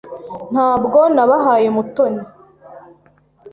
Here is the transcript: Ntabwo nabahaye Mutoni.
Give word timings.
Ntabwo 0.51 0.99
nabahaye 1.15 1.67
Mutoni. 1.75 2.21